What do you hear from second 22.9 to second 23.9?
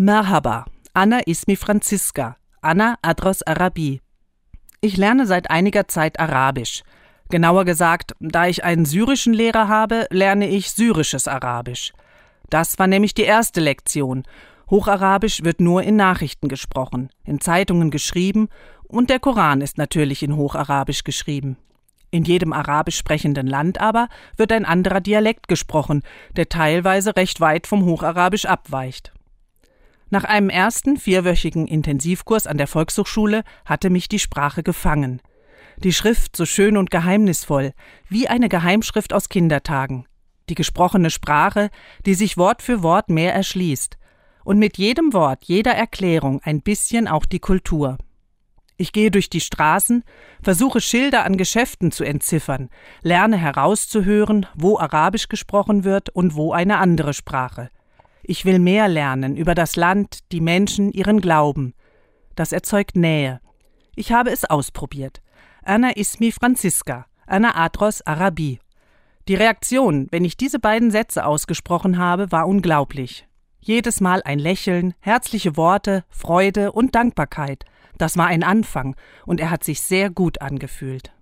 sprechenden Land